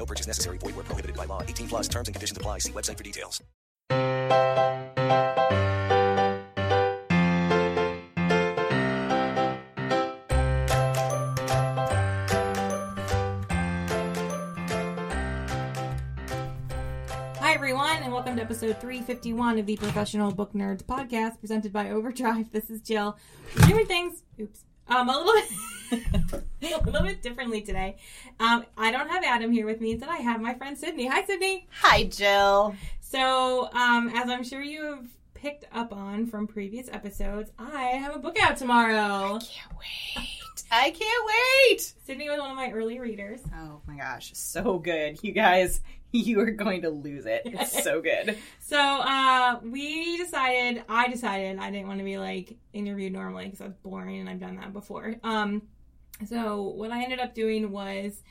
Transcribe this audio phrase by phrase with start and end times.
[0.00, 0.56] No purchase necessary.
[0.56, 1.42] Void where prohibited by law.
[1.42, 2.60] 18 plus terms and conditions apply.
[2.60, 3.42] See website for details.
[17.40, 21.90] Hi, everyone, and welcome to episode 351 of the Professional Book Nerds podcast presented by
[21.90, 22.50] Overdrive.
[22.52, 23.18] This is Jill.
[23.54, 27.96] We're doing things, oops, um, a little bit, a little bit differently today.
[28.38, 31.06] Um, I don't have Adam here with me, but I have my friend Sydney.
[31.06, 31.66] Hi, Sydney.
[31.80, 32.74] Hi, Jill.
[33.00, 35.06] So, um, as I'm sure you have
[35.40, 39.36] picked up on from previous episodes, I have a book out tomorrow.
[39.36, 40.64] I can't wait.
[40.70, 41.94] I can't wait.
[42.04, 43.40] Sydney was one of my early readers.
[43.54, 45.18] Oh my gosh, so good.
[45.22, 45.80] You guys,
[46.12, 47.42] you are going to lose it.
[47.46, 48.36] It's so good.
[48.60, 53.60] So uh, we decided, I decided I didn't want to be like interviewed normally because
[53.60, 55.16] that's boring and I've done that before.
[55.24, 55.62] Um,
[56.28, 58.22] so what I ended up doing was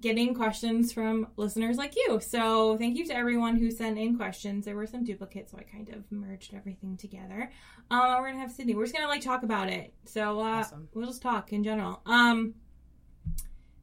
[0.00, 2.18] getting questions from listeners like you.
[2.20, 4.64] So thank you to everyone who sent in questions.
[4.64, 7.50] There were some duplicates, so I kind of merged everything together.
[7.90, 8.74] Um, we're gonna have Sydney.
[8.74, 9.94] We're just gonna like talk about it.
[10.04, 10.88] So uh, Awesome.
[10.94, 12.00] we'll just talk in general.
[12.06, 12.54] Um,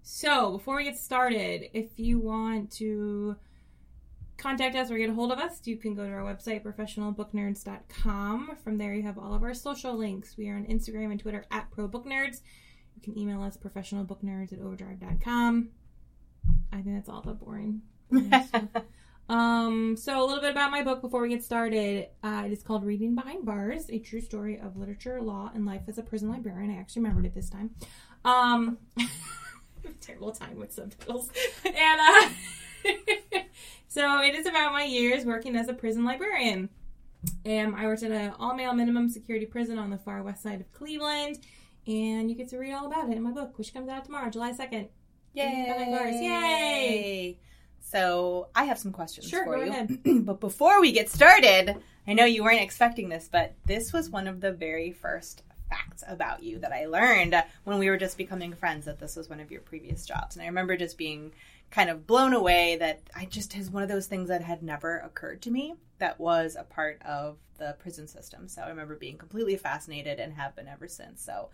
[0.02, 3.38] so before we get started, if you want to
[4.38, 8.58] contact us or get a hold of us, you can go to our website, professionalbooknerds.com.
[8.64, 10.36] From there, you have all of our social links.
[10.38, 12.42] We are on Instagram and Twitter at ProBookNerds.
[12.96, 15.70] You can email us, professionalbooknerds at overdrive.com.
[16.72, 17.82] I think that's all the boring.
[19.30, 22.08] um, so, a little bit about my book before we get started.
[22.24, 25.84] Uh, it is called Reading Behind Bars A True Story of Literature, Law, and Life
[25.88, 26.72] as a Prison Librarian.
[26.72, 27.72] I actually remembered it this time.
[28.26, 28.78] Um,
[30.02, 31.30] terrible time with subtitles.
[31.66, 32.30] And uh,
[33.88, 36.70] so it is about my years working as a prison librarian.
[37.46, 40.62] And I worked at an all male minimum security prison on the far west side
[40.62, 41.40] of Cleveland.
[41.88, 44.30] And you get to read all about it in my book, which comes out tomorrow,
[44.30, 44.90] July 2nd.
[45.34, 46.16] Behind bars.
[46.16, 47.38] Yay!
[47.80, 50.22] So, I have some questions Sure, for you.
[50.26, 51.76] but before we get started,
[52.08, 56.04] I know you weren't expecting this, but this was one of the very first facts
[56.08, 59.40] about you that I learned when we were just becoming friends that this was one
[59.40, 60.36] of your previous jobs.
[60.36, 61.32] And I remember just being
[61.70, 64.98] kind of blown away that I just is one of those things that had never
[65.00, 68.48] occurred to me that was a part of the prison system.
[68.48, 71.24] So I remember being completely fascinated and have been ever since.
[71.24, 71.50] So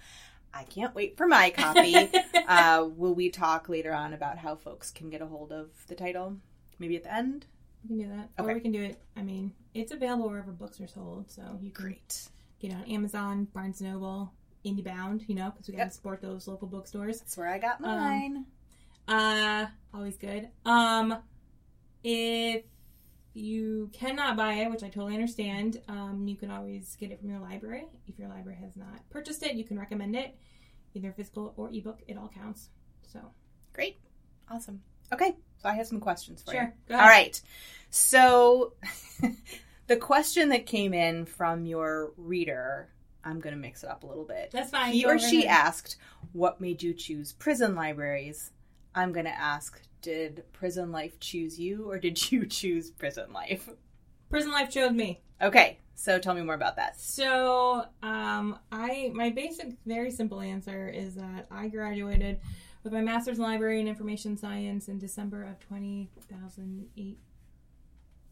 [0.53, 2.09] I can't wait for my copy.
[2.47, 5.95] uh, will we talk later on about how folks can get a hold of the
[5.95, 6.37] title?
[6.79, 7.45] Maybe at the end?
[7.83, 8.29] We can do that.
[8.39, 8.53] Or Okay.
[8.55, 8.99] we can do it.
[9.15, 11.29] I mean, it's available wherever books are sold.
[11.31, 12.29] So you can Great.
[12.59, 14.31] get it on Amazon, Barnes Noble,
[14.65, 15.91] IndieBound, you know, because we got to Yep.
[15.93, 17.19] support those local bookstores.
[17.19, 18.45] That's where I got Um, mine.
[19.07, 20.49] Uh, always good.
[20.65, 21.17] Um,
[22.03, 22.63] if
[23.37, 27.29] you cannot buy it, which I totally understand, um, you can always get it from
[27.29, 27.85] your library.
[28.07, 30.35] If your library has not purchased it, you can recommend it,
[30.93, 31.99] either physical or ebook.
[32.07, 32.69] It all counts.
[33.11, 33.19] So
[33.73, 33.97] Great.
[34.49, 34.81] Awesome.
[35.13, 35.35] Okay.
[35.61, 36.95] So I have some questions for Sure, you.
[36.95, 37.39] All right.
[37.89, 38.73] So
[39.87, 42.89] the question that came in from your reader,
[43.23, 44.49] I'm going to mix it up a little bit.
[44.51, 44.93] that's fine.
[44.93, 45.67] He or she ahead.
[45.67, 45.97] asked,
[46.33, 48.51] What made you choose prison libraries?
[48.95, 53.69] I'm going to ask, Did prison life choose you or did you choose prison life?
[54.29, 55.21] Prison Life chose me.
[55.41, 55.79] Okay.
[55.95, 56.99] So tell me more about that.
[56.99, 62.39] So, um, I my basic, very simple answer is that I graduated
[62.83, 67.17] with my master's in library and information science in December of 2008.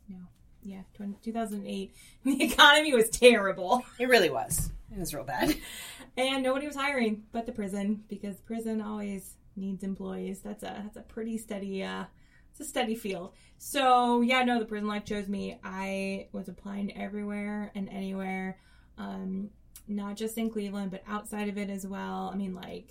[0.07, 0.17] No,
[0.61, 1.95] yeah, 20, 2008.
[2.23, 4.69] The economy was terrible, It really was.
[4.91, 5.55] It was real bad.
[6.17, 10.41] and nobody was hiring but the prison because prison always needs employees.
[10.41, 12.05] That's a that's a pretty steady uh,
[12.51, 13.33] it's a steady field.
[13.57, 15.59] So yeah, no, the prison life chose me.
[15.63, 18.57] I was applying everywhere and anywhere,
[18.97, 19.49] um,
[19.87, 22.29] not just in Cleveland, but outside of it as well.
[22.33, 22.89] I mean, like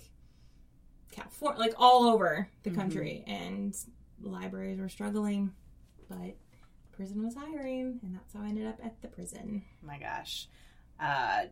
[1.11, 3.75] California, like all over the country, and
[4.21, 5.51] libraries were struggling,
[6.09, 6.35] but
[6.91, 9.63] prison was hiring, and that's how I ended up at the prison.
[9.81, 10.47] my gosh.
[10.99, 11.45] Uh,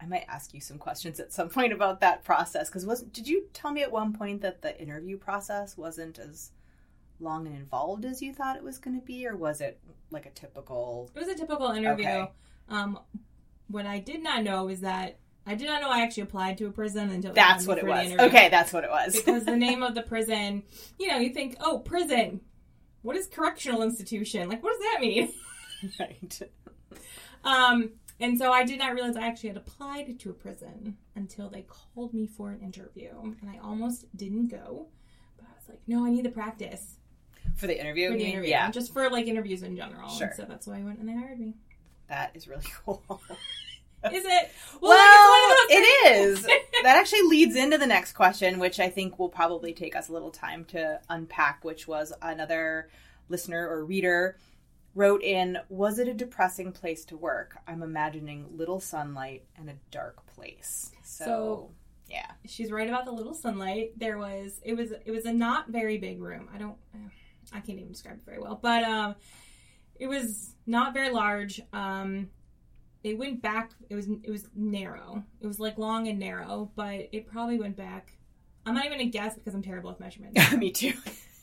[0.00, 3.26] I might ask you some questions at some point about that process because wasn't did
[3.26, 6.50] you tell me at one point that the interview process wasn't as
[7.20, 10.26] long and involved as you thought it was going to be, or was it like
[10.26, 11.10] a typical?
[11.14, 12.06] It was a typical interview.
[12.06, 12.30] Okay.
[12.68, 12.98] Um,
[13.68, 16.66] what I did not know is that I did not know I actually applied to
[16.66, 18.12] a prison until That's what it was.
[18.12, 19.14] Okay, that's what it was.
[19.14, 20.64] because the name of the prison,
[20.98, 22.40] you know, you think, oh, prison.
[23.02, 24.48] What is correctional institution?
[24.48, 25.32] Like, what does that mean?
[26.00, 26.42] right.
[27.44, 31.48] Um, and so I did not realize I actually had applied to a prison until
[31.50, 34.86] they called me for an interview, and I almost didn't go.
[35.36, 36.96] But I was like, no, I need the practice
[37.56, 38.10] For the interview?
[38.12, 38.70] for the interview, Yeah.
[38.70, 40.08] just for like interviews in general.
[40.10, 40.28] Sure.
[40.28, 41.54] And so that's why I went, and they hired me.
[42.08, 43.02] That is really cool.
[44.12, 44.50] Is it?
[44.80, 46.42] Well, like, it's it is.
[46.82, 50.12] that actually leads into the next question, which I think will probably take us a
[50.12, 52.88] little time to unpack, which was another
[53.28, 54.36] listener or reader
[54.96, 57.56] wrote in Was it a depressing place to work?
[57.68, 60.90] I'm imagining little sunlight and a dark place.
[61.04, 61.70] So, So-
[62.08, 62.30] yeah.
[62.46, 63.92] She's right about the little sunlight.
[63.98, 66.48] There was it was it was a not very big room.
[66.54, 66.76] I don't
[67.52, 69.14] I can't even describe it very well, but um,
[69.94, 71.60] it was not very large.
[71.72, 72.30] Um,
[73.04, 73.70] it went back.
[73.90, 75.22] It was it was narrow.
[75.40, 78.12] It was like long and narrow, but it probably went back.
[78.64, 80.52] I'm not even gonna guess because I'm terrible with measurements.
[80.56, 80.94] Me too.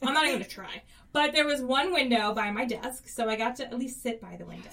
[0.07, 0.81] I'm not even gonna try.
[1.11, 4.19] But there was one window by my desk, so I got to at least sit
[4.21, 4.69] by the window.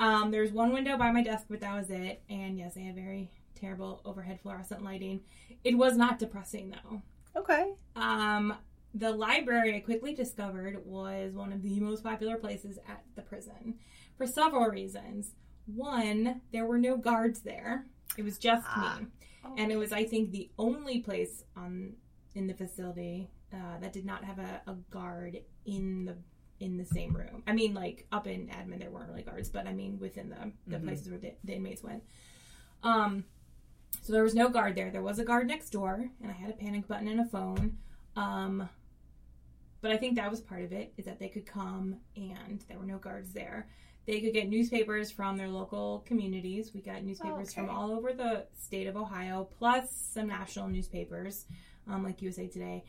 [0.00, 2.22] Um, there was one window by my desk, but that was it.
[2.28, 5.20] And yes, they had very terrible overhead fluorescent lighting.
[5.62, 7.02] It was not depressing though.
[7.36, 7.72] Okay.
[7.96, 8.54] Um,
[8.94, 13.74] the library I quickly discovered was one of the most popular places at the prison
[14.16, 15.32] for several reasons.
[15.66, 17.86] One, there were no guards there.
[18.16, 18.98] It was just Ah.
[19.00, 19.06] me.
[19.58, 21.94] And it was, I think, the only place on
[22.34, 26.16] in the facility uh, that did not have a, a guard in the
[26.60, 27.42] in the same room.
[27.46, 30.52] I mean, like up in admin, there weren't really guards, but I mean within the
[30.66, 30.84] the Mhm.
[30.84, 32.02] places where the, the inmates went.
[32.82, 33.24] Um,
[34.02, 34.90] so there was no guard there.
[34.90, 37.78] There was a guard next door, and I had a panic button and a phone.
[38.16, 38.68] Um,
[39.80, 42.78] but I think that was part of it is that they could come and there
[42.78, 43.68] were no guards there.
[44.06, 46.72] They could get newspapers from their local communities.
[46.74, 47.74] We got newspapers from okay.
[47.74, 51.46] all over the state of Ohio, plus some national newspapers,
[51.88, 52.84] um, like USA Today.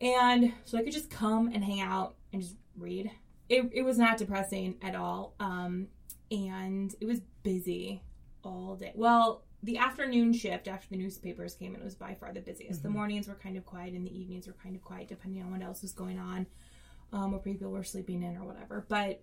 [0.00, 3.10] And so I could just come and hang out and just read.
[3.48, 5.34] It, it was not depressing at all.
[5.40, 5.88] Um,
[6.30, 8.02] and it was busy
[8.42, 8.92] all day.
[8.94, 12.82] Well, the afternoon shift after the newspapers came in was by far the busiest.
[12.82, 12.92] The Mhm.
[12.92, 15.62] mornings were kind of quiet and the evenings were kind of quiet depending on what
[15.62, 16.46] else was going on,
[17.12, 18.84] um, or people were sleeping in or whatever.
[18.88, 19.22] But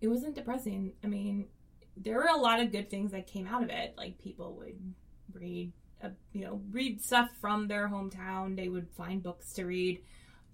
[0.00, 0.92] it wasn't depressing.
[1.04, 1.48] I mean,
[1.96, 3.94] there were a lot of good things that came out of it.
[3.96, 4.94] Like people would
[5.32, 5.72] read,
[6.02, 8.56] uh, you know, read stuff from their hometown.
[8.56, 10.00] They would find books to read.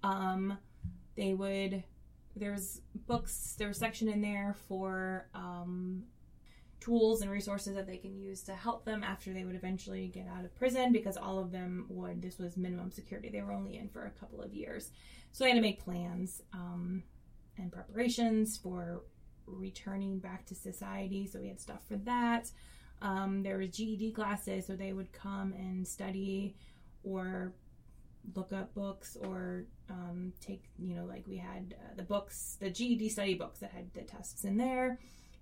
[0.03, 0.57] Um,
[1.15, 1.83] they would.
[2.35, 3.55] There's books.
[3.57, 6.03] There's a section in there for um,
[6.85, 10.27] tools and resources that they can use to help them after they would eventually get
[10.27, 13.77] out of prison because all of them would this was minimum security they were only
[13.77, 14.91] in for a couple of years
[15.31, 17.01] so they had to make plans um,
[17.57, 19.01] and preparations for
[19.47, 22.51] returning back to society so we had stuff for that
[23.05, 26.55] um, there was ged classes so they would come and study
[27.03, 27.53] or
[28.35, 32.69] look up books or um, take you know like we had uh, the books the
[32.69, 34.97] ged study books that had the tests in there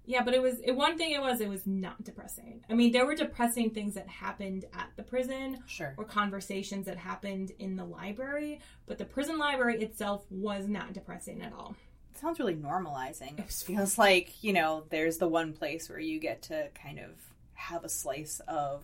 [0.06, 1.12] yeah, but it was it, one thing.
[1.12, 2.64] It was it was not depressing.
[2.70, 5.94] I mean, there were depressing things that happened at the prison Sure.
[5.98, 11.42] or conversations that happened in the library, but the prison library itself was not depressing
[11.42, 11.76] at all.
[12.12, 13.40] It sounds really normalizing.
[13.40, 17.12] It feels like, you know, there's the one place where you get to kind of
[17.56, 18.84] have a slice of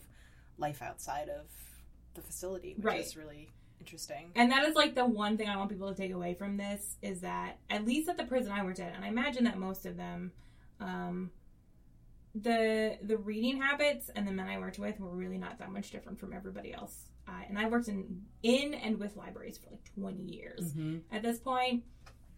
[0.57, 1.45] life outside of
[2.13, 3.00] the facility, which Right.
[3.01, 3.50] is really
[3.80, 4.31] interesting.
[4.36, 6.98] And that is like the one thing I want people to take away from this
[7.01, 9.86] is that at least at the prison I worked at, and I imagine that most
[9.86, 10.31] of them,
[10.80, 11.31] um,
[12.35, 15.92] the the reading habits and the men I worked with were really not that much
[15.92, 17.09] different from everybody else.
[17.28, 20.73] Uh, and I worked in in and with libraries for like twenty years.
[20.73, 20.97] Mm-hmm.
[21.11, 21.83] At this point,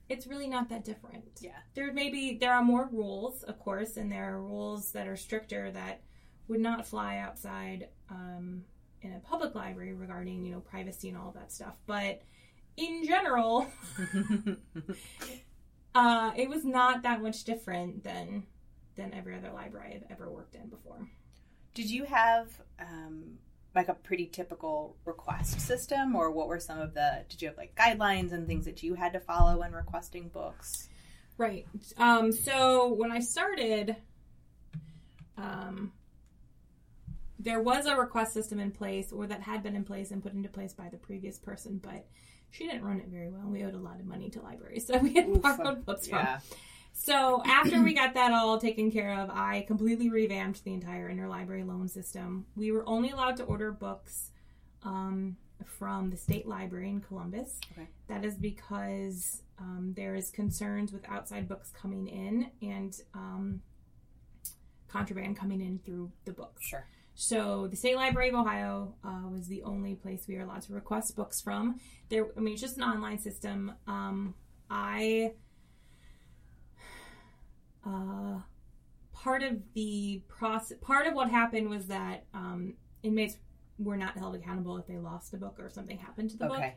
[0.09, 1.25] it's really not that different.
[1.41, 1.57] Yeah.
[1.73, 5.17] There may be there are more rules, of course, and there are rules that are
[5.17, 6.01] stricter that
[6.47, 8.63] would not fly outside um,
[9.01, 11.77] in a public library regarding you know privacy and all of that stuff.
[11.85, 12.21] But
[12.77, 13.67] in general,
[15.95, 18.45] uh, it was not that much different than
[18.95, 21.07] than every other library I've ever worked in before.
[21.73, 23.37] Did you have um,
[23.73, 27.23] like a pretty typical request system, or what were some of the?
[27.29, 30.89] Did you have like guidelines and things that you had to follow when requesting books?
[31.37, 31.65] Right.
[31.97, 33.95] Um, so when I started,
[35.37, 35.93] um,
[37.43, 40.33] there was a request system in place, or that had been in place and put
[40.33, 42.05] into place by the previous person, but
[42.49, 43.43] she didn't run it very well.
[43.45, 45.41] We owed a lot of money to libraries, so we had Oof.
[45.41, 46.19] borrowed books from.
[46.19, 46.39] Yeah.
[46.93, 51.65] So after we got that all taken care of, I completely revamped the entire interlibrary
[51.65, 52.45] loan system.
[52.55, 54.31] We were only allowed to order books
[54.83, 57.59] um, from the state library in Columbus.
[57.71, 57.87] Okay.
[58.07, 63.61] That is because um, there is concerns with outside books coming in and um,
[64.89, 66.67] contraband coming in through the books.
[66.67, 66.85] Sure.
[67.21, 70.73] So the State Library of Ohio uh, was the only place we were allowed to
[70.73, 71.79] request books from.
[72.09, 73.73] There, I mean, it's just an online system.
[73.85, 74.33] Um,
[74.71, 75.33] I
[79.13, 82.73] part of the process, part of what happened was that um,
[83.03, 83.37] inmates
[83.77, 86.57] were not held accountable if they lost a book or something happened to the book.
[86.57, 86.73] Okay.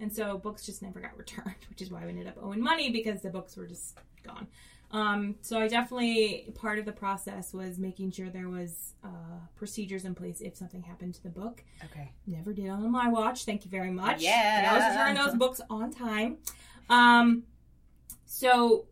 [0.00, 2.90] And so books just never got returned, which is why we ended up owing money
[2.90, 4.46] because the books were just gone.
[4.92, 9.08] Um, so I definitely part of the process was making sure there was uh,
[9.56, 11.64] procedures in place if something happened to the book.
[11.84, 12.12] Okay.
[12.26, 13.44] Never did on my watch.
[13.44, 14.22] Thank you very much.
[14.22, 14.68] Yeah.
[14.70, 16.38] I always return those books on time.
[16.90, 17.44] Um,
[18.26, 18.86] so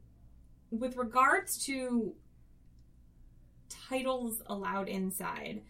[0.71, 2.15] with regards to
[3.69, 5.61] titles allowed inside,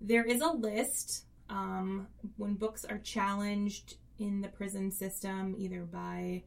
[0.00, 6.42] there is a list um, when books are challenged in the prison system, either by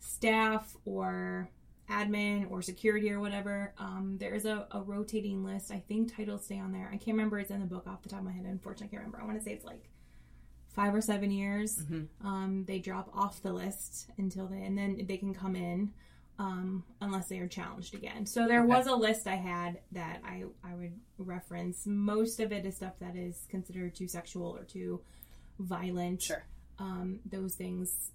[0.00, 1.48] staff or
[1.90, 3.72] admin or security or whatever.
[3.78, 5.70] Um, there is a, a rotating list.
[5.70, 6.86] I think titles stay on there.
[6.92, 7.38] I can't remember.
[7.38, 8.44] It's in the book off the top of my head.
[8.46, 9.20] Unfortunately, I can't remember.
[9.22, 9.88] I want to say it's like
[10.74, 11.82] five or seven years.
[12.24, 15.92] Um, they drop off the list until they, and then they can come in
[16.38, 18.26] um, unless they are challenged again.
[18.26, 18.68] So there Okay.
[18.68, 21.86] was a list I had that I I would reference.
[21.86, 25.00] Most of it is stuff that is considered too sexual or too
[25.58, 26.20] violent.
[26.22, 26.44] Sure.
[26.78, 28.10] Um, those things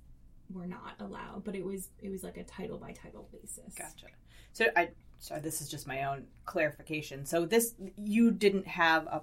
[0.53, 3.73] were not allowed, but it was it was like a title by title basis.
[3.75, 4.07] Gotcha.
[4.53, 4.89] So I
[5.19, 7.25] so this is just my own clarification.
[7.25, 9.21] So this you didn't have a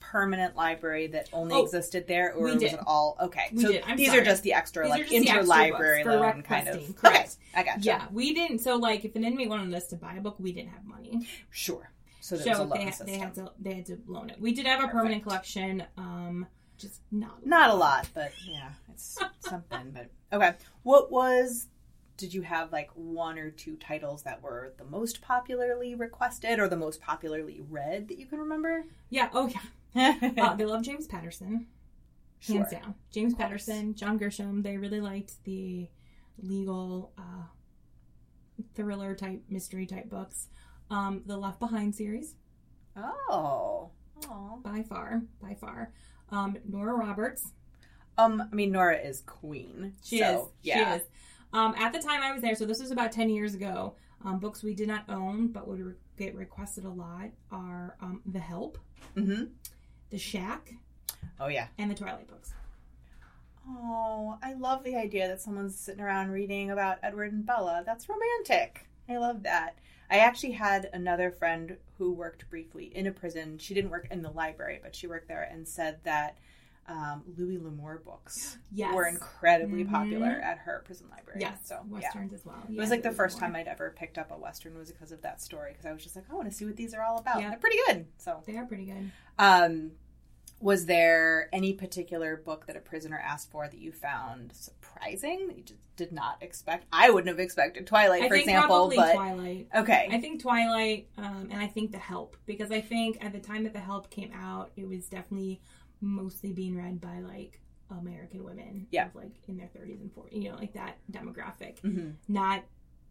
[0.00, 3.46] permanent library that only Oh, existed there, or was it all okay?
[3.52, 3.84] We so did.
[3.86, 4.20] I'm these sorry.
[4.20, 6.74] are just the extra These like just the extra interlibrary loan kind of.
[6.76, 6.94] requesting.
[6.94, 7.36] Correct.
[7.56, 7.80] Okay, I gotcha.
[7.80, 8.58] Yeah, we didn't.
[8.58, 11.26] So like, if an inmate wanted us to buy a book, we didn't have money.
[11.50, 11.90] Sure.
[12.20, 13.06] So a so they, system.
[13.06, 14.40] they had to they had to loan it.
[14.40, 16.46] We did have a permanent collection, um,
[16.78, 19.90] just not Not a lot, but yeah, it's something.
[19.92, 21.68] But okay, what was?
[22.16, 26.68] Did you have like one or two titles that were the most popularly requested or
[26.68, 28.84] the most popularly read that you can remember?
[29.10, 29.28] Yeah.
[29.32, 29.60] Oh yeah.
[30.38, 31.66] Uh, they love James Patterson,
[32.48, 32.94] hands down.
[33.12, 34.62] James Patterson, John Grisham.
[34.64, 35.88] They really liked the
[36.42, 37.44] legal uh,
[38.74, 40.48] thriller type, mystery type books.
[40.90, 42.34] Um, the Left Behind series,
[42.96, 43.90] Oh.
[44.28, 44.60] Oh.
[44.62, 45.92] by far, by far.
[46.30, 47.52] Um, Nora Roberts.
[48.16, 49.92] Um, I mean, Nora is queen.
[50.02, 50.52] She so, is.
[50.62, 50.96] Yeah.
[50.96, 51.08] She is.
[51.52, 53.94] Um, at the time I was there, so this was about 10 years ago,
[54.24, 58.22] um, books we did not own but would re- get requested a lot are um,
[58.26, 58.78] The Help,
[59.16, 59.44] Mm-hmm.
[60.10, 60.74] The Shack,
[61.40, 61.68] Oh yeah.
[61.78, 62.52] and the Twilight books.
[63.68, 67.82] Oh, I love the idea that someone's sitting around reading about Edward and Bella.
[67.86, 68.86] That's romantic.
[69.08, 69.78] I love that.
[70.10, 73.58] I actually had another friend who worked briefly in a prison.
[73.58, 76.36] She didn't work in the library, but she worked there and said that
[76.86, 78.94] um, Louis L'Amour books Yes.
[78.94, 79.90] were incredibly Mhm.
[79.90, 81.40] popular at her prison library.
[81.40, 81.92] Yes, so yeah.
[81.92, 82.62] Westerns as well.
[82.68, 85.22] It was like the first time I'd ever picked up a Western was because of
[85.22, 87.18] that story because I was just like, I want to see what these are all
[87.18, 87.40] about.
[87.40, 87.50] Yeah.
[87.50, 88.06] They're pretty good.
[88.18, 89.10] So They are pretty good.
[89.38, 89.92] um,
[90.60, 95.56] was there any particular book that a prisoner asked for that you found surprising that
[95.56, 96.86] you just did not expect?
[96.92, 99.68] I wouldn't have expected Twilight, I for think example, probably but Twilight.
[99.74, 103.40] okay, I think Twilight, um, and I think The Help, because I think at the
[103.40, 105.60] time that The Help came out, it was definitely
[106.04, 109.06] mostly being read by like American women, Yeah.
[109.06, 112.14] of, like in their 30s and 40s, you know, like that demographic, Mhm.
[112.28, 112.62] not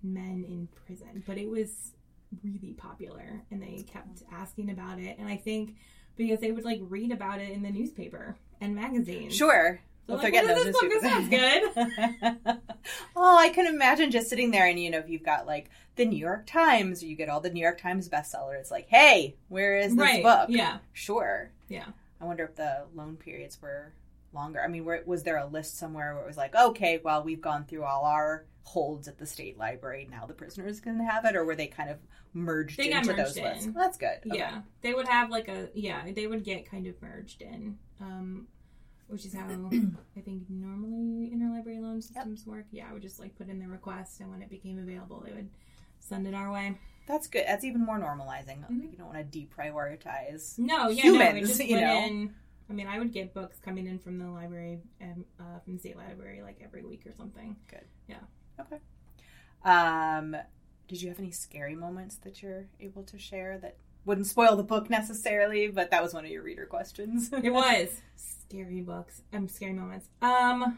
[0.01, 1.23] men in prison.
[1.25, 1.93] But it was
[2.43, 5.75] really popular, and they kept asking about it, and I think
[6.15, 9.35] because they would like read about it in the newspaper and magazines.
[9.35, 9.81] sure.
[10.05, 10.91] They're Well, like, they're getting those this book?
[10.91, 12.57] This sounds
[13.15, 16.05] oh, I can imagine just sitting there and you know if you've got like the
[16.05, 19.35] New York Times or you get all the New York Times bestseller, it's like, hey,
[19.47, 20.23] where is this right?
[20.23, 20.47] book?
[20.49, 21.51] Yeah, Sure.
[21.69, 21.85] yeah.
[22.23, 23.91] I wonder if the loan periods were
[24.33, 24.61] longer.
[24.63, 27.41] I mean, where, was there a list somewhere where it was like, okay, well, we've
[27.41, 30.07] gone through all our holds at the state library.
[30.09, 31.97] Now the prisoners can have it, or were they kind of
[32.33, 33.65] merged They into merged those lists?
[33.65, 33.73] in.
[33.73, 34.19] That's good.
[34.25, 34.37] Okay.
[34.37, 38.47] Yeah, they would have like a yeah, they would get kind of merged in, um,
[39.07, 39.45] which is how
[40.17, 42.65] I think normally interlibrary loan systems work.
[42.71, 45.33] Yeah, I would just like put in the request, and when it became available, they
[45.33, 45.49] would
[45.99, 46.77] send it our way.
[47.07, 47.43] That's good.
[47.47, 48.65] That's even more normalizing.
[48.71, 48.91] Mhm.
[48.91, 50.57] You don't want to deprioritize.
[50.57, 52.05] No, yeah, no, Humans, just you know.
[52.05, 52.33] in.
[52.69, 55.79] I mean, I would get books coming in from the library, um, uh, from the
[55.79, 57.57] state library, like every week or something.
[57.67, 57.85] Good.
[58.07, 58.19] Yeah.
[58.59, 58.79] Okay.
[59.63, 60.35] Um,
[60.87, 64.63] did you have any scary moments that you're able to share that wouldn't spoil the
[64.63, 67.31] book necessarily, but that was one of your reader questions?
[67.33, 69.21] It was scary books.
[69.33, 70.07] Um, scary moments.
[70.21, 70.77] Um,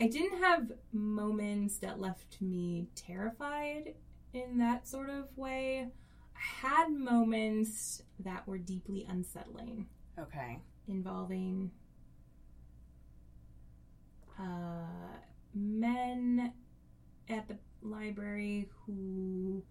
[0.00, 3.94] I didn't have moments that left me terrified
[4.32, 5.88] in that sort of way.
[6.36, 9.86] I had moments that were deeply unsettling,
[10.18, 10.60] okay.
[10.86, 11.72] involving
[14.38, 14.86] uh,
[15.52, 16.52] men
[17.28, 19.64] at the library who,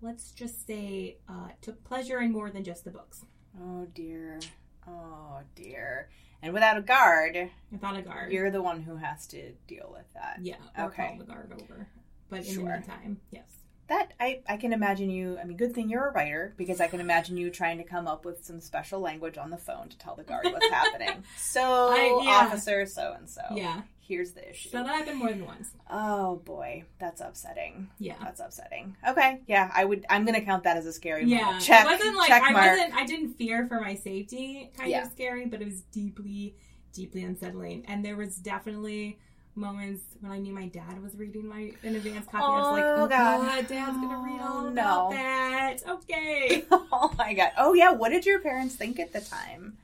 [0.00, 3.26] let's just say, uh, took pleasure in more than just the books.
[3.60, 4.40] Oh dear.
[4.88, 6.08] Oh dear.
[6.42, 8.30] And without a guard, Without a guard.
[8.32, 10.38] you're the one who has to deal with that.
[10.42, 11.08] Yeah, or Okay.
[11.08, 11.88] call the guard over.
[12.28, 12.64] But in Sure.
[12.64, 13.48] the meantime, yes.
[13.88, 15.38] That I, I can imagine you.
[15.40, 18.06] I mean, good thing you're a writer because I can imagine you trying to come
[18.08, 21.22] up with some special language on the phone to tell the guard what's happening.
[21.36, 22.30] So, I- yeah.
[22.46, 23.42] officer, so and so.
[23.52, 23.82] Yeah.
[24.00, 24.68] Here's the issue.
[24.68, 25.70] So that happened more than once.
[25.90, 27.88] oh boy, that's upsetting.
[27.98, 28.14] Yeah.
[28.22, 28.94] That's upsetting.
[29.08, 30.06] Okay, yeah, I would.
[30.08, 31.64] I'm gonna count that as a scary Yeah, moment.
[31.64, 31.84] Check.
[31.84, 32.66] it wasn't like check I mark.
[32.70, 32.94] wasn't.
[32.94, 34.70] I didn't fear for my safety.
[34.78, 35.06] Kind Yeah.
[35.06, 36.54] of scary, but it was deeply,
[36.92, 37.84] deeply unsettling.
[37.88, 39.18] And there was definitely
[39.56, 42.44] moments when I knew my dad was reading my an advance copy.
[42.44, 43.40] I was like, Oh, "Oh God.
[43.40, 45.16] God, Dad's gonna read all Oh, about no.
[45.16, 46.64] that." Okay.
[46.70, 47.52] oh my god.
[47.56, 47.90] Oh yeah.
[47.92, 49.78] What did your parents think at the time?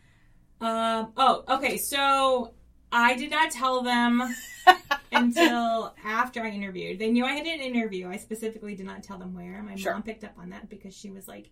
[0.60, 1.12] um.
[1.16, 1.44] Oh.
[1.48, 1.76] Okay.
[1.76, 2.52] So
[2.92, 4.22] I did not tell them
[5.12, 6.98] until after I interviewed.
[6.98, 8.08] They knew I had an interview.
[8.08, 9.62] I specifically did not tell them where.
[9.62, 9.92] My Sure.
[9.92, 11.50] mom picked up on that because she was like,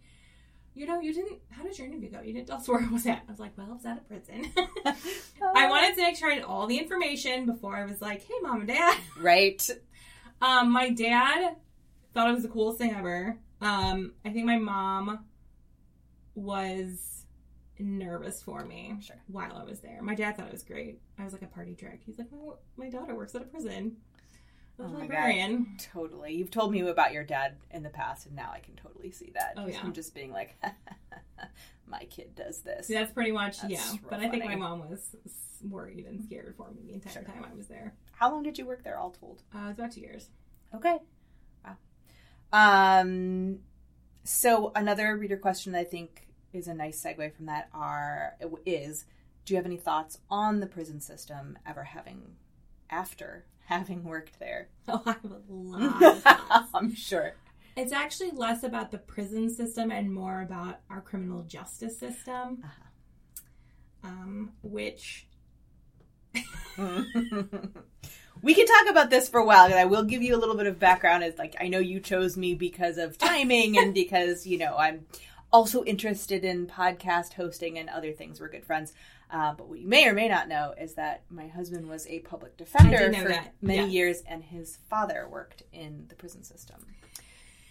[0.75, 1.39] you know, you didn't.
[1.51, 2.21] How did your interview go?
[2.21, 3.23] You didn't tell us where it was at.
[3.29, 4.47] I was like, well, it was at a prison.
[5.55, 8.35] I wanted to make sure I had all the information before I was like, hey,
[8.43, 8.99] mom and dad.
[9.21, 9.69] Right.
[10.43, 11.55] Um, my dad
[12.15, 13.37] thought it was the coolest thing ever.
[13.61, 15.27] Um, I think my mom
[16.35, 17.27] was
[17.79, 19.17] nervous for me Sure.
[19.27, 20.01] while I was there.
[20.03, 21.01] My dad thought it was great.
[21.19, 22.01] I was like a party trick.
[22.05, 22.39] He's like, my,
[22.85, 23.97] my daughter works at a prison.
[24.81, 25.01] Oh a my God.
[25.01, 25.77] librarian.
[25.93, 26.35] Totally.
[26.35, 29.31] You've told me about your dad in the past, and now I can totally see
[29.35, 29.55] that.
[29.57, 29.83] Oh, Just yeah.
[29.85, 30.57] Him just being like,
[31.87, 32.87] my kid does this.
[32.89, 33.99] So that's pretty much That's yeah.
[34.09, 35.15] But I think my mom was
[35.69, 37.23] worried and scared for me the entire Sure.
[37.23, 37.95] time I was there.
[38.13, 39.43] How long did you work there, all told?
[39.55, 40.29] Uh, it was about two years.
[40.75, 40.99] Okay.
[41.65, 41.77] Wow.
[42.53, 43.59] Um,
[44.25, 49.05] so another reader question that I think is a nice segue from that are is,
[49.45, 52.23] do you have any thoughts on the prison system ever having,
[52.91, 54.69] after having worked there?
[54.93, 56.67] Oh, I have a lot.
[56.75, 57.35] I'm sure.
[57.77, 64.09] It's actually less about the prison system and more about our criminal justice system, Uh-huh.
[64.09, 65.29] um, which
[68.43, 70.57] we can talk about this for a while, and I will give you a little
[70.57, 71.23] bit of background.
[71.23, 75.07] As like, I know you chose me because of timing and because you know I'm
[75.53, 78.41] also interested in podcast hosting and other things.
[78.41, 78.93] We're good friends.
[79.33, 82.19] Uh, but what you may or may not know is that my husband was a
[82.21, 83.91] public defender for that, many yes.
[83.91, 86.85] years, and his father worked in the prison system.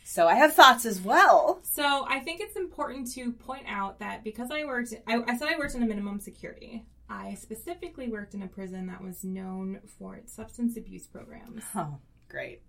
[0.05, 1.59] So I have thoughts as well.
[1.61, 5.49] So I think it's important to point out that because I worked, I, I said
[5.49, 6.85] I worked in a minimum security.
[7.09, 11.63] I specifically worked in a prison that was known for its substance abuse programs.
[11.75, 12.61] Oh, great.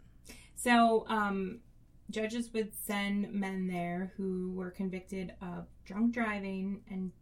[0.56, 1.60] So um,
[2.10, 7.12] judges would send men there who were convicted of drunk driving and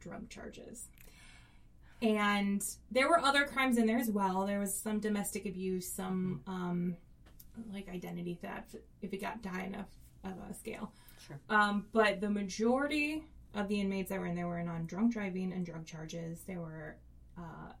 [0.00, 0.88] drug charges.
[2.04, 4.44] And there were other crimes in there as well.
[4.46, 6.96] There was some domestic abuse, some um,
[7.72, 9.88] like identity theft, if it got high enough
[10.22, 10.92] of a scale.
[11.26, 11.38] Sure.
[11.48, 15.12] Um, but the majority of the inmates that were in there were in on drunk
[15.14, 16.40] driving and drug charges.
[16.46, 16.96] There were
[17.38, 17.72] uh,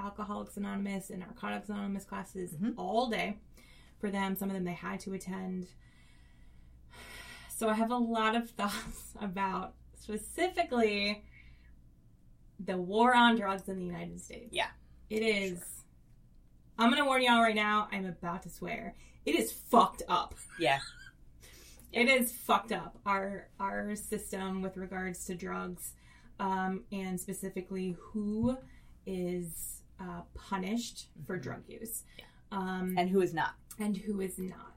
[0.00, 2.74] Alcoholics Anonymous and Narcotics Anonymous classes Mhm.
[2.76, 3.36] all day
[4.00, 4.34] for them.
[4.34, 5.68] Some of them they had to attend.
[7.54, 11.24] So I have a lot of thoughts about specifically
[12.64, 14.48] the war on drugs in the United States.
[14.52, 14.68] Yeah.
[15.10, 15.62] It is.
[16.78, 18.94] I'm going to warn y'all right now, I'm about to swear.
[19.26, 20.34] It is fucked up.
[20.58, 20.78] Yeah.
[21.92, 22.98] It is fucked up.
[23.06, 25.94] Our our system with regards to drugs,
[26.38, 28.58] um, and specifically who
[29.06, 32.04] is uh, punished for drug use,
[32.52, 33.54] um, And who is not?
[33.78, 34.76] and who is not.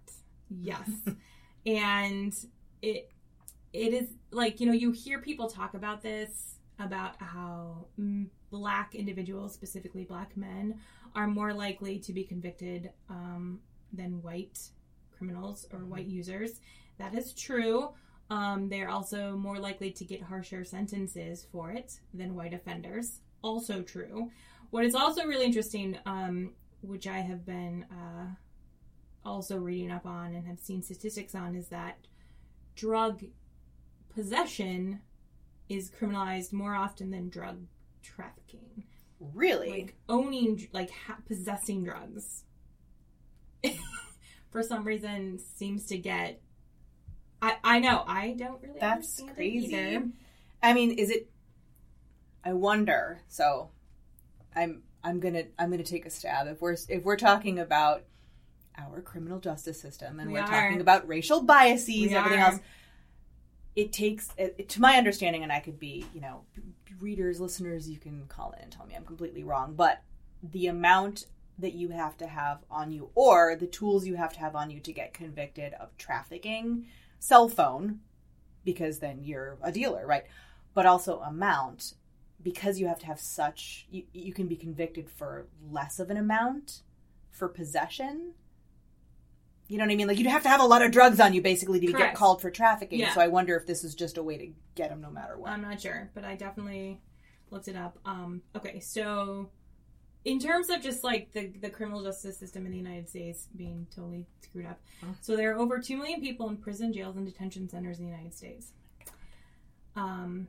[0.49, 0.89] Yes,
[1.65, 2.33] and
[2.81, 3.11] it
[3.73, 8.95] it is like you know you hear people talk about this about how mm, black
[8.95, 10.79] individuals, specifically black men,
[11.15, 13.59] are more likely to be convicted um,
[13.93, 14.59] than white
[15.15, 16.59] criminals or white users.
[16.97, 17.89] That is true.
[18.29, 23.19] Um, they're also more likely to get harsher sentences for it than white offenders.
[23.41, 24.31] Also true.
[24.69, 28.27] What is also really interesting, um, which I have been uh,
[29.25, 31.97] also reading up on and have seen statistics on, is that
[32.75, 33.23] drug
[34.13, 35.01] possession
[35.71, 37.59] is criminalized more often than drug
[38.03, 38.83] trafficking.
[39.19, 39.69] Really?
[39.69, 42.43] Like owning, like ha- possessing drugs,
[44.51, 46.41] for some reason seems to get.
[47.41, 48.79] I I know I don't really.
[48.79, 49.99] That's crazy.
[50.63, 51.29] I mean, is it?
[52.43, 53.19] I wonder.
[53.27, 53.69] So,
[54.55, 56.47] I'm I'm gonna I'm gonna take a stab.
[56.47, 58.03] If we're if we're talking about
[58.77, 60.47] our criminal justice system and We are.
[60.47, 62.51] talking about racial biases, We everything are.
[62.51, 62.59] else,
[63.75, 66.43] it takes, it, to my understanding, and I could be, you know,
[66.99, 70.01] readers, listeners, you can call in and tell me I'm completely wrong, but
[70.43, 71.25] the amount
[71.59, 74.69] that you have to have on you, or the tools you have to have on
[74.69, 76.87] you to get convicted of trafficking,
[77.19, 77.99] cell phone,
[78.63, 80.23] because then you're a dealer, right?
[80.73, 81.93] But also amount,
[82.41, 86.17] because you have to have such, you, you can be convicted for less of an
[86.17, 86.81] amount
[87.29, 88.33] for possession.
[89.71, 90.07] You know what I mean?
[90.07, 92.41] Like you'd have to have a lot of drugs on you basically to get called
[92.41, 92.99] for trafficking.
[92.99, 93.13] Yeah.
[93.13, 95.49] So I wonder if this is just a way to get them no matter what.
[95.51, 96.99] I'm not sure, but I definitely
[97.51, 97.97] looked it up.
[98.03, 99.49] Um, okay, so
[100.25, 103.87] in terms of just like the the criminal justice system in the United States being
[103.95, 104.81] totally screwed up,
[105.21, 108.11] so there are over two million people in prison, jails, and detention centers in the
[108.11, 108.73] United States.
[109.95, 110.47] Um,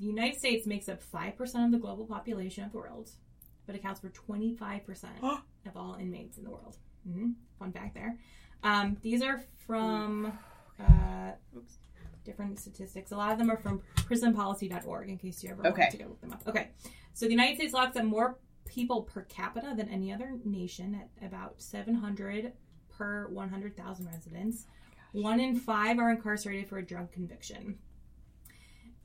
[0.00, 3.10] the United States makes up five percent of the global population of the world,
[3.66, 6.76] but accounts for twenty five percent of all inmates in the world.
[7.08, 8.18] hmm Fun fact there.
[8.64, 10.36] Um, these are from.
[10.80, 11.32] Uh,
[12.24, 13.12] different statistics.
[13.12, 15.82] A lot of them are from prisonpolicy.org in case you ever Okay.
[15.82, 16.42] want to go look them up.
[16.48, 16.70] Okay.
[17.12, 21.26] So the United States locks up more people per capita than any other nation at
[21.26, 22.54] about 700
[22.88, 24.64] per 100,000 residents.
[25.12, 27.76] One in five are incarcerated for a drug conviction.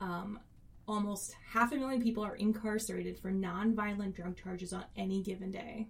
[0.00, 0.40] Um,
[0.88, 5.88] almost half a million people are incarcerated for nonviolent drug charges on any given day.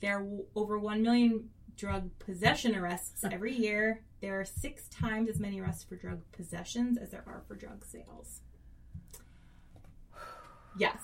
[0.00, 4.02] There are over 1 million drug possession arrests every year.
[4.20, 7.84] There are six times as many arrests for drug possessions as there are for drug
[7.86, 8.40] sales.
[10.78, 10.98] Yes.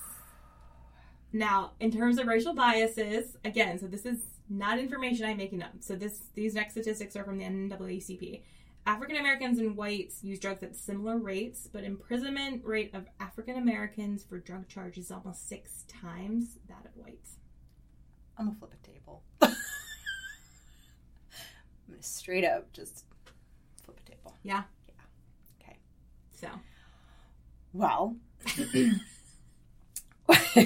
[1.33, 5.73] Now, in terms of racial biases, again, so this is not information I'm making up.
[5.81, 8.43] So this these next statistics are from the NAACP.
[8.87, 14.23] African Americans and whites use drugs at similar rates, but imprisonment rate of African Americans
[14.23, 17.39] for drug charges is almost six times that of whites.
[18.37, 19.23] I'm gonna flip a table.
[21.87, 23.05] I'm gonna straight up just
[23.83, 24.35] flip a table.
[24.43, 24.63] Yeah.
[24.89, 24.95] Yeah.
[25.67, 25.79] Okay.
[26.33, 26.49] So
[27.73, 28.17] Well,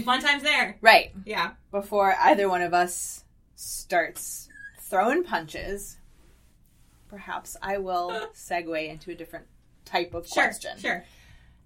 [0.05, 0.77] fun times there.
[0.81, 1.53] right Yeah.
[1.71, 3.25] before either one of us
[3.57, 4.49] starts
[4.81, 5.97] throwing punches,
[7.09, 9.47] perhaps I will segue into a different
[9.85, 10.45] type of Sure.
[10.45, 10.79] question.
[10.79, 11.05] Sure.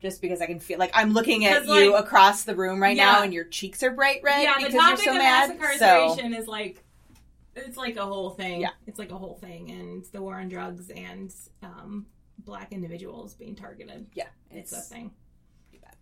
[0.01, 2.97] Just because I can feel like I'm looking at 'Cause, you across the room right
[2.97, 3.13] Yeah.
[3.13, 5.59] now, and your cheeks are bright red yeah, because the topic you're so of mad.
[5.59, 6.83] mass So incarceration is like
[7.57, 8.61] it's like a whole thing.
[8.61, 8.71] Yeah.
[8.87, 12.07] It's like a whole thing and the war on drugs and um,
[12.39, 14.07] black individuals being targeted.
[14.15, 15.11] yeah, It's, it's a thing.
[15.71, 15.97] pretty bad.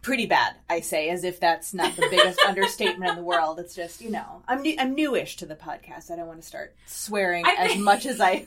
[0.00, 3.58] pretty bad, I say as if that's not the biggest understatement in the world.
[3.58, 6.10] It's just you know I'm new, I'm newish to the podcast.
[6.10, 8.46] I don't want to start swearing I as think- much as I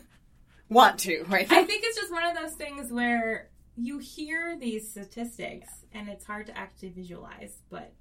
[0.69, 1.23] want to.
[1.27, 1.49] Right?
[1.51, 6.25] I think it's just one of those things where you hear these statistics and it's
[6.25, 7.91] hard to actually visualize, but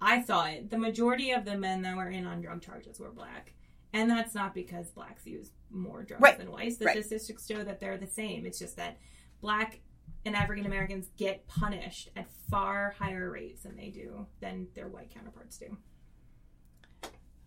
[0.00, 0.70] I saw it.
[0.70, 3.52] The majority of the men that were in on drug charges were black.
[3.92, 6.38] And that's not because blacks use more drugs Right.
[6.38, 6.76] than whites.
[6.76, 7.04] The Right.
[7.04, 8.46] statistics show that they're the same.
[8.46, 8.98] It's just that
[9.40, 9.80] black
[10.24, 15.10] and African Americans get punished at far higher rates than they do than their white
[15.10, 15.76] counterparts do.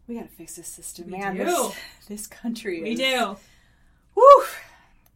[0.07, 1.37] we gotta fix this system, We man.
[1.37, 1.45] do.
[1.45, 1.75] This,
[2.09, 2.81] this country.
[2.83, 3.37] We is- do.
[4.15, 4.45] Whew.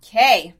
[0.01, 0.53] Okay.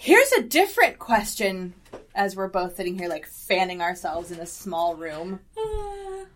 [0.00, 1.74] Here's a different question
[2.14, 5.40] as we're both sitting here like fanning ourselves in a small room.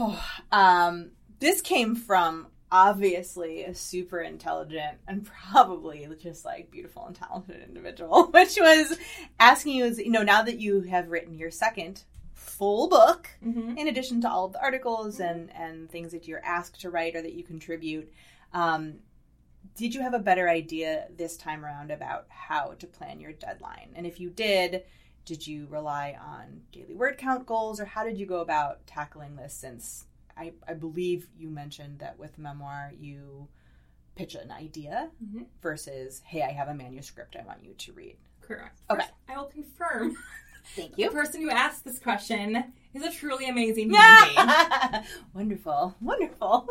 [0.00, 7.16] Oh, um, this came from obviously a super intelligent and probably just like beautiful and
[7.16, 8.96] talented individual, which was
[9.40, 13.76] asking you, you know, now that you have written your second full book, Mhm.
[13.76, 17.16] in addition to all of the articles and and things that you're asked to write
[17.16, 18.12] or that you contribute,
[18.52, 19.00] um,
[19.78, 23.90] did you have a better idea this time around about how to plan your deadline?
[23.94, 24.82] And if you did,
[25.24, 29.36] did you rely on daily word count goals or how did you go about tackling
[29.36, 30.04] this since
[30.36, 33.48] I, I believe you mentioned that with memoir you
[34.16, 35.46] pitch an idea Mhm.
[35.62, 38.16] versus hey I have a manuscript I want you to read.
[38.40, 38.80] Correct.
[38.90, 39.00] Okay.
[39.02, 40.16] First, I will confirm
[40.76, 44.34] Thank you the person who asked this question is a truly amazing human being.
[44.48, 45.04] Yeah.
[45.34, 45.94] wonderful.
[46.00, 46.68] Wonderful.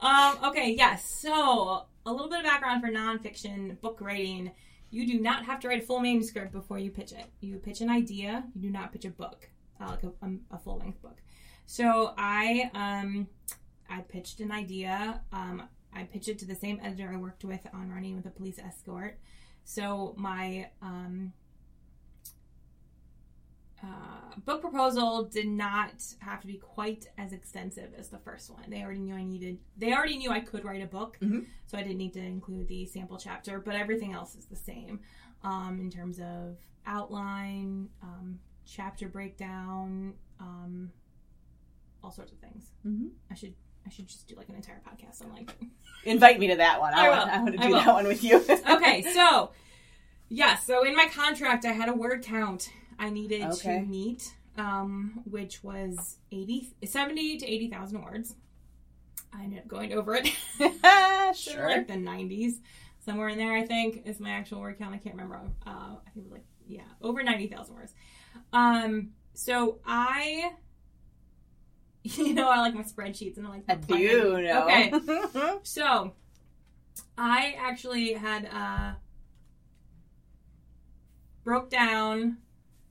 [0.00, 1.08] Um, okay, yes.
[1.08, 4.52] So, a little bit of background for nonfiction book writing.
[4.90, 7.26] You do not have to write a full manuscript before you pitch it.
[7.40, 8.44] You pitch an idea.
[8.54, 9.48] You do not pitch a book,
[9.80, 11.18] uh, like a, um, a full length book.
[11.66, 13.26] So I um,
[13.90, 15.20] I pitched an idea.
[15.32, 18.30] Um, I pitched it to the same editor I worked with on running with a
[18.30, 19.18] police escort.
[19.64, 21.32] So my um,
[23.82, 28.62] uh, book proposal did not have to be quite as extensive as the first one.
[28.68, 29.58] They already knew I needed.
[29.76, 31.46] They already knew I could write a book, Mhm.
[31.66, 33.60] so I didn't need to include the sample chapter.
[33.60, 35.00] But everything else is the same
[35.42, 40.90] um, in terms of outline, um, chapter breakdown, um,
[42.02, 42.70] all sorts of things.
[42.86, 43.10] Mhm.
[43.30, 43.54] I should.
[43.86, 45.54] I should just do like an entire podcast on like
[46.04, 46.92] Invite me to that one.
[46.92, 47.30] I, I want.
[47.30, 47.76] I want to do will.
[47.76, 48.38] that one with you.
[48.48, 49.52] okay, so
[50.28, 53.80] yeah, so in my contract, I had a word count I needed Okay.
[53.80, 58.34] to meet, um, which was 80, 70 to eighty thousand words.
[59.32, 60.26] I ended up going over it.
[61.36, 61.68] sure.
[61.68, 62.60] like the nineties,
[63.04, 63.52] somewhere in there.
[63.54, 64.94] I think is my actual word count.
[64.94, 65.40] I can't remember.
[65.66, 67.92] Uh, I think it was like yeah, over ninety thousand words.
[68.52, 70.52] Um, so I.
[72.04, 74.62] You know, I like my spreadsheets and I like I do know.
[74.66, 74.92] Okay,
[75.64, 76.12] so
[77.18, 78.92] I actually had uh
[81.46, 82.38] broke down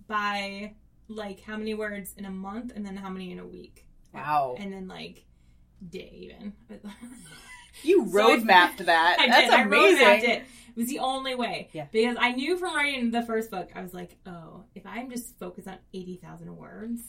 [0.07, 0.73] by
[1.09, 3.85] like how many words in a month and then how many in a week.
[4.13, 4.55] Wow.
[4.57, 5.25] And then like
[5.87, 6.53] day even.
[7.83, 9.17] You So I- road mapped that.
[9.19, 9.53] I That's did.
[9.53, 10.05] I amazing.
[10.07, 10.43] mapped it.
[10.69, 11.69] It was the only way.
[11.73, 11.87] Yeah.
[11.91, 15.37] Because I knew from writing the first book, I was like, oh, if I'm just
[15.39, 17.01] focused on 80,000 words,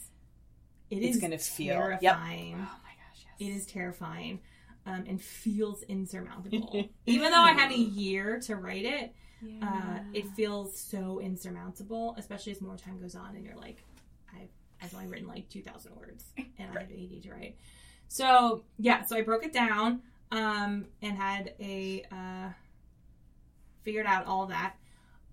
[0.89, 2.01] it It's is gonna feel- yep.
[2.01, 2.55] terrifying.
[2.55, 3.33] Oh my gosh, yes.
[3.39, 4.39] It is terrifying
[4.85, 6.89] um, and feels insurmountable.
[7.05, 9.13] Even though I had a year to write it,
[9.61, 13.83] uh, it feels so insurmountable, especially as more time goes on and you're like,
[14.33, 14.49] I've,
[14.81, 17.57] I've only written like 2,000 words and I have 80 to write.
[18.07, 22.49] So, yeah, so I broke it down um, and had a, uh,
[23.83, 24.75] figured out all that.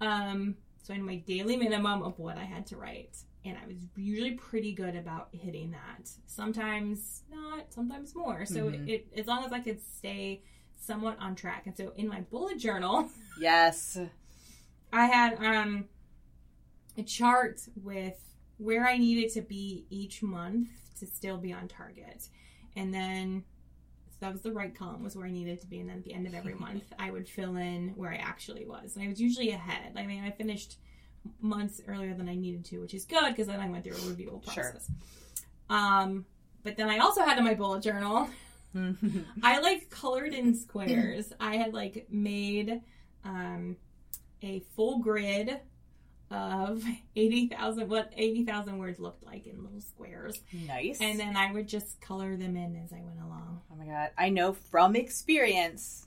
[0.00, 3.16] Um, so I knew my daily minimum of what I had to write.
[3.44, 6.10] And I was usually pretty good about hitting that.
[6.26, 8.46] Sometimes not, sometimes more.
[8.46, 8.88] So Mhm.
[8.88, 10.42] it, as long as I could stay
[10.76, 11.66] somewhat on track.
[11.66, 13.98] And so in my bullet journal, Yes.
[14.92, 15.86] I had um
[16.96, 18.20] a chart with
[18.58, 20.68] where I needed to be each month
[21.00, 22.28] to still be on target.
[22.76, 23.44] And then
[24.10, 26.04] so that was the right column was where I needed to be and then at
[26.04, 28.94] the end of every month I would fill in where I actually was.
[28.94, 29.94] And I was usually ahead.
[29.96, 30.78] I mean, I finished
[31.40, 34.08] months earlier than I needed to, which is good because then I went through a
[34.08, 34.90] review process.
[35.68, 35.76] Sure.
[35.76, 36.26] Um
[36.62, 38.28] but then I also had in my bullet journal
[39.42, 41.32] I like colored in squares.
[41.38, 42.80] I had like made
[43.24, 43.76] um,
[44.42, 45.60] a full grid
[46.30, 46.84] of
[47.16, 50.40] 80,000 what 80,000 words looked like in little squares.
[50.52, 50.98] nice.
[51.00, 53.60] And then I would just color them in as I went along.
[53.72, 54.10] Oh my god.
[54.16, 56.06] I know from experience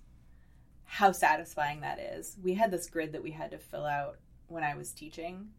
[0.86, 2.38] how satisfying that is.
[2.42, 5.50] We had this grid that we had to fill out when I was teaching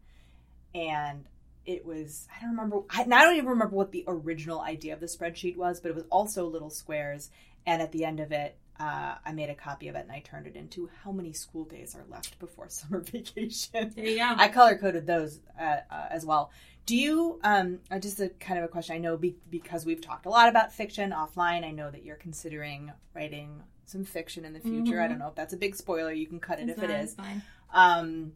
[0.73, 1.25] and
[1.65, 4.99] it was I don't remember I, I don't even remember what the original idea of
[4.99, 7.29] the spreadsheet was, but it was also little squares
[7.65, 10.19] and at the end of it uh, I made a copy of it and I
[10.21, 13.91] turned it into how many school days are left before summer vacation.
[13.95, 14.33] There you go.
[14.37, 16.51] I color coded those uh, uh, as well.
[16.85, 20.01] Do you, um, uh, just a kind of a question, I know be- because we've
[20.01, 24.53] talked a lot about fiction offline, I know that you're considering writing some fiction in
[24.53, 24.99] the future.
[25.01, 25.09] I Mhm.
[25.09, 26.11] don't know if that's a big spoiler.
[26.11, 27.43] You can cut it It's if it fine, is.
[27.71, 28.33] Um,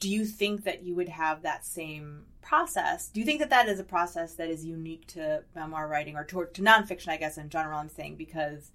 [0.00, 3.08] do you think that you would have that same process?
[3.08, 6.24] Do you think that that is a process that is unique to memoir writing or
[6.24, 7.78] to, to nonfiction, I guess, in general?
[7.78, 8.70] I'm saying because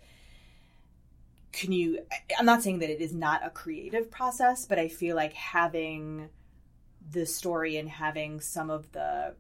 [1.54, 2.00] can you,
[2.38, 6.30] I'm not saying that it is not a creative process, but I feel like having
[7.12, 9.36] the story and having some of the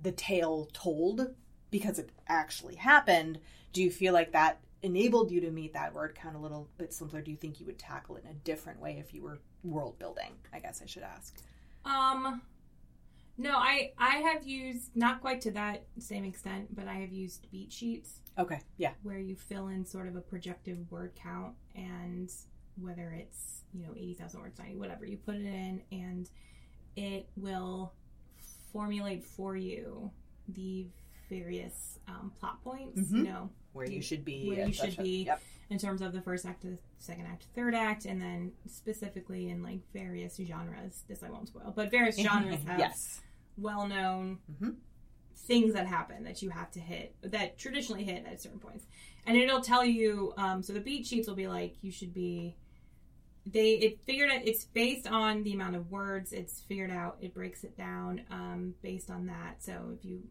[0.00, 1.34] the tale told
[1.70, 3.38] because it actually happened
[3.72, 6.92] do you feel like that enabled you to meet that word count a little bit
[6.92, 7.20] simpler?
[7.20, 9.98] Do you think you would tackle it in a different way if you were world
[9.98, 11.36] building i guess i should ask?
[11.84, 12.42] Um
[13.36, 17.50] no, I I have used not quite to that same extent, but I have used
[17.50, 22.28] beat sheets okay yeah where you fill in sort of a projective word count and
[22.80, 26.28] whether it's you know 80,000 words 90 whatever you put it in and
[26.96, 27.92] it will
[28.72, 30.10] formulate for you
[30.48, 30.88] the
[31.30, 33.16] various um, plot points Mhm.
[33.18, 35.24] you know where you should be Where you should be.
[35.26, 39.48] yep in terms of the first act the second act third act and then specifically
[39.48, 41.02] in like various genres.
[41.08, 43.20] This i won't spoil but various genres have yes.
[43.56, 44.76] well-known Mhm.
[45.36, 48.86] things that happen that you have to hit that traditionally hit at certain points.
[49.26, 52.56] And it'll tell you um, so the beat sheets will be like you should be
[53.46, 57.34] they it figured out it's based on the amount of words it's figured out it
[57.34, 59.62] breaks it down um, based on that.
[59.62, 60.22] So if you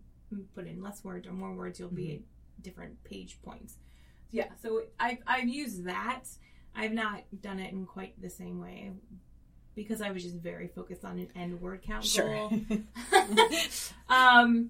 [0.56, 3.78] put in less words or more words you'll be at different page points
[4.34, 6.24] yeah so I've, I've used that.
[6.76, 8.92] I've not done it in quite the same way
[9.76, 12.28] because i was just very focused on an end word count sure.
[12.28, 12.60] goal.
[14.10, 14.70] Um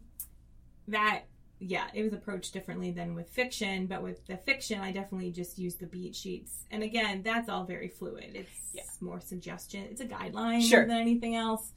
[0.88, 1.24] that
[1.60, 5.58] yeah it was approached differently than with fiction but with the fiction i definitely just
[5.58, 6.66] used the beat sheets.
[6.72, 8.32] And again that's all very fluid.
[8.34, 8.84] It's Yeah.
[9.02, 10.86] more suggestion it's a guideline Sure.
[10.86, 11.72] than anything else.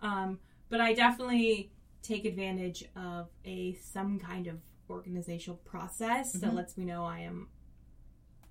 [0.00, 1.70] Um but i definitely
[2.02, 4.56] take advantage of a some kind of
[4.92, 6.54] organizational process that Mhm.
[6.54, 7.48] lets me know i am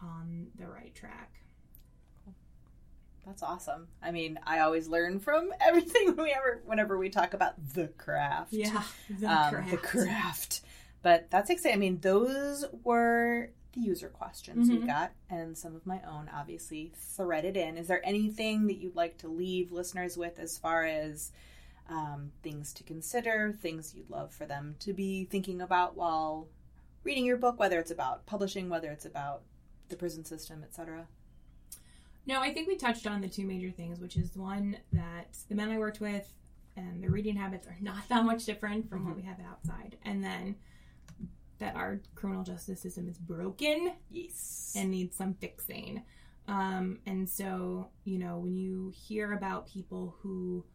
[0.02, 1.32] on the right track
[3.26, 3.88] That's awesome.
[4.02, 8.52] I mean, I always learn from everything we ever, whenever we talk about the craft.
[8.52, 8.82] yeah
[9.20, 9.72] the um, craft.
[9.72, 10.62] the craft.
[11.04, 11.78] But that's exciting.
[11.78, 14.88] I mean, those were the user questions we Mhm.
[14.88, 17.78] got, and some of my own, obviously, threaded in.
[17.78, 21.32] Is there anything that you'd like to leave listeners with as far as
[21.92, 26.48] um, things to consider, things you'd love for them to be thinking about while
[27.04, 29.42] reading your book, whether it's about publishing, whether it's about
[29.90, 31.08] the prison system, etc.?
[32.26, 35.56] No, I think we touched on the two major things, which is one that the
[35.56, 36.32] men I worked with
[36.78, 39.98] and their reading habits are not that much different from what we have outside.
[40.06, 40.56] And then
[41.60, 44.74] that our criminal justice system is broken Yes.
[44.76, 46.04] and needs some fixing.
[46.48, 50.66] Um, and so, you know, when you hear about people who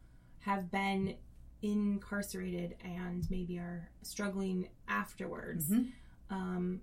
[0.46, 1.16] have been
[1.60, 5.92] incarcerated and maybe are struggling afterwards, Mhm.
[6.30, 6.80] um,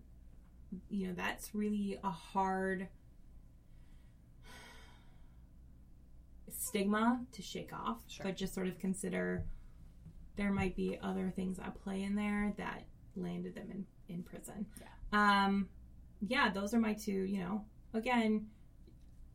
[0.89, 2.89] you know, that's really a hard
[6.49, 8.03] stigma to shake off.
[8.09, 8.25] Sure.
[8.25, 9.45] But just sort of consider
[10.35, 12.83] there might be other things at play in there that
[13.15, 14.65] landed them in, in prison.
[14.81, 15.45] Yeah.
[15.45, 15.69] Um,
[16.27, 18.49] yeah, those are my two, you know, again,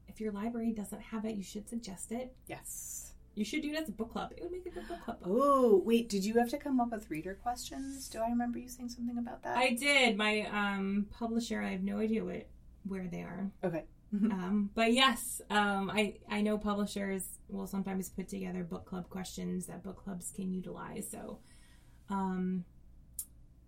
[0.08, 2.36] if your library doesn't have it, you should suggest it.
[2.46, 3.07] yes.
[3.38, 4.32] You should do it as a book club.
[4.36, 5.18] It would make a good book club.
[5.24, 8.08] Oh, wait, did you have to come up with reader questions?
[8.08, 9.56] Do I remember you saying something about that?
[9.56, 10.16] I did.
[10.16, 12.48] My um, publisher, I have no idea what,
[12.84, 13.50] where they are.
[13.64, 13.84] Okay.
[14.10, 19.66] Um, but yes, um, I, I know publishers will sometimes put together book club questions
[19.66, 21.10] that book clubs can utilize.
[21.10, 21.40] So
[22.08, 22.64] um,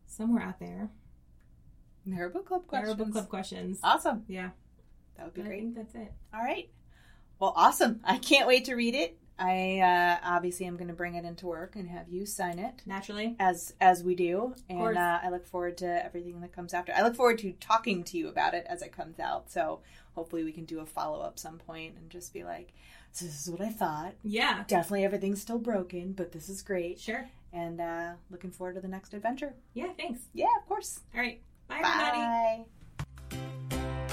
[0.07, 0.89] somewhere out there,
[2.07, 2.95] There are book club there questions.
[3.01, 3.81] are book club questions.
[3.85, 4.25] Awesome.
[4.29, 4.49] Yeah,
[5.19, 5.61] That would be I great.
[5.61, 6.13] think that's it.
[6.33, 6.71] All right.
[7.39, 8.01] Well, awesome.
[8.03, 9.19] I can't wait to read it.
[9.41, 12.83] I uh, obviously am going to bring it into work and have you sign it
[12.85, 13.37] Naturally.
[13.41, 16.93] as as we do, and uh, I look forward to everything that comes after.
[16.95, 19.51] I look forward to talking to you about it as it comes out.
[19.51, 19.81] So
[20.15, 22.75] hopefully we can do a follow up some point and just be like,
[23.13, 24.13] so "This is what I thought.
[24.23, 27.27] Yeah, Definitely everything's still broken, but this is great." sure.
[27.53, 29.55] And uh, looking forward to the next adventure.
[29.75, 30.21] Yeah, thanks.
[30.35, 31.01] Yeah, of course.
[31.15, 31.41] All right.
[31.67, 32.65] Bye,
[33.31, 33.80] everybody.